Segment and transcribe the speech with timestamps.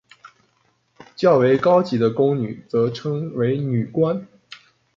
[1.15, 4.27] 较为高级的宫女则称为女官。